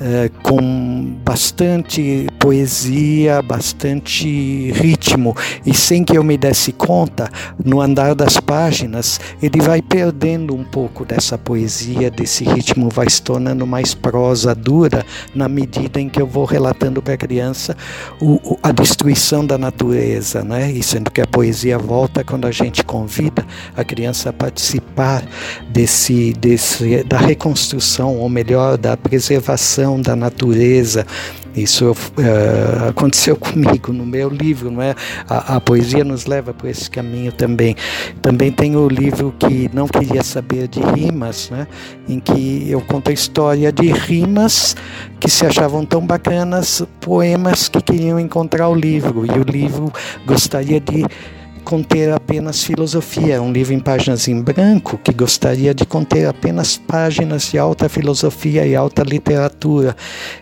é, 0.00 0.30
com 0.42 1.16
bastante 1.24 2.28
poesia, 2.46 3.42
bastante 3.42 4.70
ritmo, 4.70 5.36
e 5.66 5.74
sem 5.74 6.04
que 6.04 6.16
eu 6.16 6.22
me 6.22 6.38
desse 6.38 6.70
conta, 6.70 7.28
no 7.64 7.80
andar 7.80 8.14
das 8.14 8.38
páginas, 8.38 9.18
ele 9.42 9.60
vai 9.60 9.82
perdendo 9.82 10.54
um 10.54 10.62
pouco 10.62 11.04
dessa 11.04 11.36
poesia, 11.36 12.08
desse 12.08 12.44
ritmo, 12.44 12.88
vai 12.88 13.10
se 13.10 13.20
tornando 13.20 13.66
mais 13.66 13.94
prosa 13.94 14.54
dura, 14.54 15.04
na 15.34 15.48
medida 15.48 16.00
em 16.00 16.08
que 16.08 16.22
eu 16.22 16.26
vou 16.28 16.44
relatando 16.44 17.02
para 17.02 17.14
a 17.14 17.16
criança 17.16 17.76
o, 18.20 18.56
a 18.62 18.70
destruição 18.70 19.44
da 19.44 19.58
natureza, 19.58 20.44
né? 20.44 20.70
e 20.70 20.84
sendo 20.84 21.10
que 21.10 21.20
a 21.20 21.26
poesia 21.26 21.76
volta 21.76 22.22
quando 22.22 22.46
a 22.46 22.52
gente 22.52 22.84
convida 22.84 23.44
a 23.76 23.82
criança 23.82 24.30
a 24.30 24.32
participar 24.32 25.24
desse, 25.68 26.32
desse, 26.34 27.02
da 27.02 27.18
reconstrução, 27.18 28.18
ou 28.18 28.28
melhor, 28.28 28.78
da 28.78 28.96
preservação 28.96 30.00
da 30.00 30.14
natureza. 30.14 31.04
Isso 31.56 31.92
uh, 31.92 32.88
aconteceu 32.90 33.34
comigo 33.34 33.90
no 33.90 34.04
meu 34.04 34.28
livro, 34.28 34.70
não 34.70 34.82
é? 34.82 34.94
A, 35.26 35.56
a, 35.56 35.60
poesia 35.60 36.04
nos 36.04 36.26
leva 36.26 36.52
por 36.52 36.68
esse 36.68 36.90
caminho 36.90 37.32
também. 37.32 37.74
Também 38.20 38.52
tem 38.52 38.76
o 38.76 38.86
livro 38.86 39.34
que 39.38 39.70
não 39.72 39.88
queria 39.88 40.22
saber 40.22 40.68
de 40.68 40.80
rimas, 40.80 41.48
né? 41.50 41.66
Em 42.06 42.20
que 42.20 42.66
eu 42.68 42.82
conto 42.82 43.08
a 43.08 43.12
história 43.12 43.72
de 43.72 43.90
rimas 43.90 44.76
que 45.18 45.30
se 45.30 45.46
achavam 45.46 45.84
tão 45.86 46.06
bacanas, 46.06 46.82
poemas 47.00 47.68
que 47.68 47.80
queriam 47.80 48.20
encontrar 48.20 48.68
o 48.68 48.74
livro 48.74 49.24
e 49.24 49.38
o 49.38 49.42
livro 49.42 49.90
gostaria 50.26 50.78
de 50.78 51.06
conter 51.66 52.12
apenas 52.12 52.62
filosofia, 52.62 53.34
é 53.34 53.40
um 53.40 53.50
livro 53.50 53.74
em 53.74 53.80
páginas 53.80 54.28
em 54.28 54.40
branco 54.40 55.00
que 55.02 55.12
gostaria 55.12 55.74
de 55.74 55.84
conter 55.84 56.28
apenas 56.28 56.76
páginas 56.76 57.50
de 57.50 57.58
alta 57.58 57.88
filosofia 57.88 58.64
e 58.64 58.76
alta 58.76 59.02
literatura. 59.02 59.96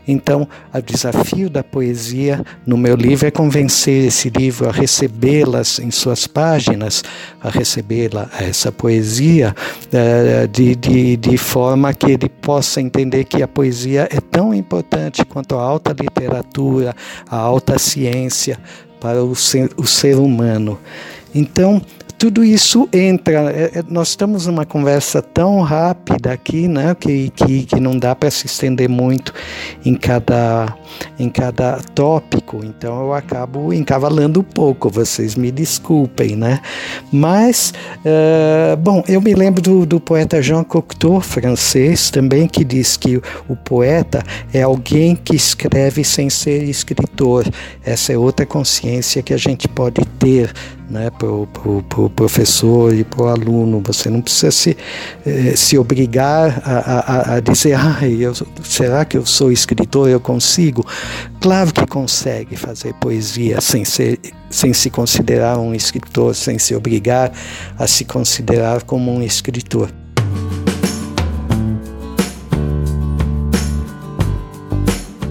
Então, 0.07 0.47
o 0.73 0.83
desafio 0.83 1.49
da 1.49 1.65
poesia 1.65 2.45
no 2.67 2.77
meu 2.77 2.95
livro 2.95 3.27
é 3.27 3.31
convencer 3.31 4.05
esse 4.05 4.29
livro 4.29 4.69
a 4.69 4.73
recebê-las 4.73 5.79
em 5.79 5.91
suas 5.91 6.27
páginas, 6.27 7.03
a 7.43 7.49
recebê-la, 7.49 8.29
essa 8.39 8.71
poesia, 8.71 9.57
eh, 9.91 10.47
de, 10.47 10.77
de, 10.77 11.17
de 11.17 11.39
forma 11.39 11.95
que 11.95 12.11
ele 12.11 12.29
possa 12.29 12.83
entender 12.83 13.25
que 13.25 13.43
a 13.43 13.49
poesia 13.49 14.07
é 14.13 14.21
tão 14.21 14.53
importante 14.53 15.25
quanto 15.25 15.57
a 15.57 15.63
alta 15.63 15.97
literatura, 15.99 16.95
a 17.31 17.39
alta 17.39 17.79
ciência 17.79 18.59
para 19.01 19.23
o 19.23 19.35
ser, 19.35 19.71
o 19.77 19.87
ser 19.87 20.17
humano. 20.17 20.79
Então, 21.35 21.83
tudo 22.25 22.43
isso 22.43 22.89
entra. 22.91 23.53
É, 23.53 23.79
é, 23.79 23.85
nós 23.89 24.09
estamos 24.09 24.47
numa 24.47 24.65
conversa 24.65 25.21
tão 25.21 25.61
rápida 25.61 26.33
aqui, 26.33 26.67
né, 26.67 26.97
que, 26.99 27.31
que, 27.31 27.65
que 27.65 27.79
não 27.79 27.99
dá 27.99 28.15
para 28.15 28.31
se 28.31 28.47
estender 28.47 28.89
muito 28.89 29.35
em 29.85 29.95
cada, 29.95 30.75
em 31.19 31.29
cada 31.29 31.81
tópico, 31.95 32.61
então 32.65 33.03
eu 33.03 33.13
acabo 33.13 33.75
encavalando 33.75 34.41
um 34.41 34.43
pouco, 34.43 34.89
vocês 34.89 35.35
me 35.35 35.51
desculpem, 35.51 36.35
né? 36.35 36.61
Mas, 37.13 37.75
uh, 37.99 38.77
bom, 38.79 39.05
eu 39.07 39.21
me 39.21 39.35
lembro 39.35 39.61
do, 39.61 39.85
do 39.85 40.01
poeta 40.01 40.41
Jean 40.41 40.65
Cocteau, 40.65 41.21
francês, 41.21 42.11
também, 42.11 42.47
que 42.47 42.65
diz 42.65 42.97
que 42.97 43.21
o 43.49 43.57
poeta 43.57 44.23
é 44.51 44.63
alguém 44.63 45.15
que 45.15 45.37
escreve 45.37 46.03
sem 46.03 46.31
ser 46.31 46.63
escritor. 46.63 47.45
Essa 47.85 48.15
é 48.15 48.19
outra 48.19 48.47
consciência 48.47 49.23
que 49.23 49.35
a 49.35 49.39
gente 49.39 49.69
pode 49.69 50.03
ter 50.19 50.53
né, 50.89 51.11
para 51.11 51.29
o 51.29 51.47
pro, 51.47 51.83
pro 51.83 52.11
professor 52.11 52.95
e 52.95 53.05
para 53.05 53.23
o 53.23 53.29
aluno. 53.29 53.83
Você 53.87 54.11
não 54.11 54.21
precisa 54.21 54.51
se, 54.51 54.77
eh, 55.25 55.55
se 55.57 55.79
obrigar 55.79 56.63
a, 56.65 57.33
a, 57.33 57.35
a 57.35 57.41
dizer, 57.41 57.75
ah, 57.75 57.99
eu, 58.07 58.33
será 58.63 59.05
que 59.05 59.17
eu 59.17 59.25
sou 59.25 59.51
escritor, 59.51 60.09
eu 60.09 60.21
consigo? 60.21 60.87
Claro 61.41 61.73
que 61.73 61.87
consegue 61.87 62.57
fazer 62.57 62.95
poesia 62.95 63.61
sem, 63.61 63.85
ser, 63.85 64.19
sem 64.51 64.73
se 64.73 64.91
considerar 64.91 65.59
um 65.59 65.75
escritor, 65.75 66.35
sem 66.35 66.59
se 66.59 66.75
obrigar 66.75 67.33
a 67.79 67.87
se 67.87 68.05
considerar 68.05 68.83
como 68.83 69.13
um 69.13 69.23
escritor. 69.23 69.91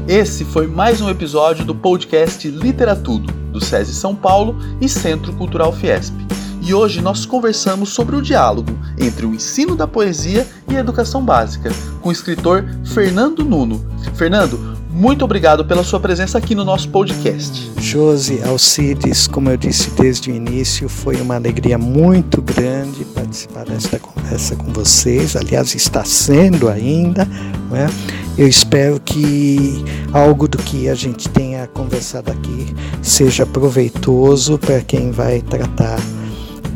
Esse 0.08 0.44
foi 0.44 0.68
mais 0.68 1.02
um 1.02 1.10
episódio 1.10 1.64
do 1.66 1.74
podcast 1.74 2.48
Literatudo 2.48 3.43
do 3.54 3.64
SESI 3.64 3.94
São 3.94 4.14
Paulo 4.14 4.58
e 4.82 4.90
Centro 4.90 5.32
Cultural 5.34 5.72
Fiesp. 5.72 6.14
E 6.62 6.74
hoje 6.74 7.02
nós 7.02 7.26
conversamos 7.26 7.90
sobre 7.90 8.16
o 8.16 8.22
diálogo 8.22 8.72
entre 8.98 9.26
o 9.26 9.34
ensino 9.34 9.76
da 9.76 9.88
poesia 9.88 10.48
e 10.70 10.76
a 10.76 10.80
educação 10.80 11.24
básica, 11.24 11.70
com 12.02 12.10
o 12.10 12.12
escritor 12.12 12.66
Fernando 12.86 13.44
Nuno. 13.44 13.86
Fernando, 14.16 14.74
muito 14.90 15.26
obrigado 15.26 15.66
pela 15.66 15.84
sua 15.84 16.00
presença 16.00 16.38
aqui 16.38 16.54
no 16.54 16.64
nosso 16.64 16.88
podcast. 16.88 17.72
Josi 17.80 18.42
Alcides, 18.44 19.28
como 19.28 19.50
eu 19.50 19.58
disse 19.58 19.90
desde 19.92 20.32
o 20.32 20.36
início, 20.36 20.88
foi 20.88 21.20
uma 21.20 21.36
alegria 21.36 21.78
muito 21.80 22.42
grande 22.42 23.04
participar 23.06 23.66
desta 23.66 24.00
conversa 24.00 24.56
com 24.56 24.72
vocês. 24.72 25.36
Aliás, 25.36 25.74
está 25.74 26.06
sendo 26.06 26.70
ainda. 26.70 27.28
Não 27.70 27.76
é? 27.76 27.88
Eu 28.36 28.48
espero 28.48 29.00
que 29.00 29.86
algo 30.12 30.48
do 30.48 30.58
que 30.58 30.90
a 30.90 30.96
gente 30.96 31.30
tenha 31.30 31.68
conversado 31.68 32.32
aqui 32.32 32.74
seja 33.02 33.46
proveitoso 33.46 34.58
para 34.58 34.82
quem 34.82 35.12
vai 35.12 35.42
tratar 35.42 36.00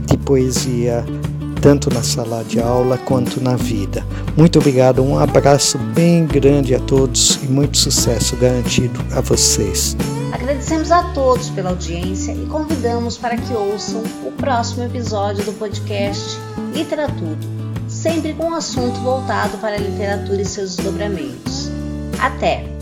de 0.05 0.17
poesia 0.17 1.03
tanto 1.59 1.91
na 1.91 2.03
sala 2.03 2.43
de 2.43 2.59
aula 2.59 2.97
quanto 2.99 3.41
na 3.41 3.55
vida. 3.55 4.05
Muito 4.37 4.59
obrigado, 4.59 5.03
um 5.03 5.17
abraço 5.17 5.79
bem 5.79 6.27
grande 6.27 6.75
a 6.75 6.79
todos 6.79 7.39
e 7.43 7.47
muito 7.47 7.77
sucesso 7.77 8.35
garantido 8.35 8.99
a 9.11 9.21
vocês. 9.21 9.97
Agradecemos 10.31 10.91
a 10.91 11.01
todos 11.13 11.49
pela 11.49 11.71
audiência 11.71 12.33
e 12.33 12.45
convidamos 12.45 13.17
para 13.17 13.35
que 13.35 13.53
ouçam 13.53 14.03
o 14.23 14.31
próximo 14.33 14.83
episódio 14.83 15.43
do 15.43 15.53
podcast 15.53 16.37
Literatura 16.73 17.66
sempre 17.97 18.33
com 18.33 18.45
um 18.45 18.53
assunto 18.53 18.99
voltado 19.01 19.57
para 19.57 19.75
a 19.75 19.79
literatura 19.79 20.41
e 20.41 20.45
seus 20.45 20.75
desdobramentos. 20.75 21.69
Até! 22.19 22.76